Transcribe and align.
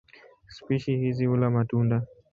Spishi 0.47 0.97
hizi 0.97 1.25
hula 1.25 1.49
matunda. 1.49 2.05